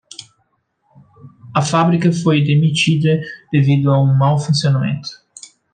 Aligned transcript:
A 1.55 1.61
fábrica 1.61 2.11
foi 2.11 2.43
demitida 2.43 3.21
devido 3.53 3.93
a 3.93 4.01
um 4.01 4.17
mau 4.17 4.39
funcionamento. 4.39 5.09